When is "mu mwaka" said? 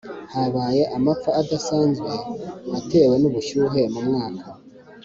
3.93-4.47